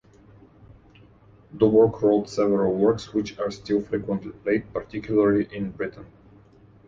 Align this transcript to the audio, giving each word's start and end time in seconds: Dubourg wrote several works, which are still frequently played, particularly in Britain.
Dubourg 1.55 2.01
wrote 2.01 2.27
several 2.27 2.73
works, 2.73 3.13
which 3.13 3.37
are 3.37 3.51
still 3.51 3.83
frequently 3.83 4.31
played, 4.31 4.73
particularly 4.73 5.47
in 5.55 5.69
Britain. 5.69 6.07